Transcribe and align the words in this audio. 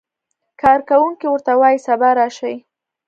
کارکوونکی 0.61 1.27
ورته 1.29 1.53
وایي 1.59 1.79
سبا 1.87 2.09
راشئ. 2.19 2.55